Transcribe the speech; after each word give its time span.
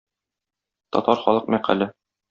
Татар 0.97 1.23
халык 1.27 1.55
мәкале. 1.57 1.93